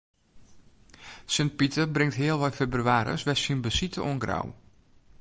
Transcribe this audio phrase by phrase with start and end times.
[1.33, 4.47] Sint Piter bringt healwei febrewaris wer syn besite oan Grou.